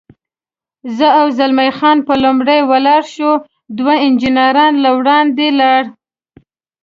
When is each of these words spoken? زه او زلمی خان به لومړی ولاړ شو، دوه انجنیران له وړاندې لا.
زه 0.97 1.07
او 1.19 1.27
زلمی 1.37 1.69
خان 1.77 1.97
به 2.07 2.13
لومړی 2.23 2.59
ولاړ 2.71 3.01
شو، 3.13 3.31
دوه 3.77 3.93
انجنیران 4.05 4.73
له 4.83 4.89
وړاندې 4.97 5.47
لا. 5.59 5.75